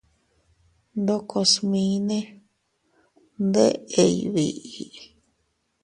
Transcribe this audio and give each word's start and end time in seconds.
Ndoko 1.01 1.37
smine 1.51 2.17
ndeʼey 3.49 4.17
biʼi. 4.33 4.85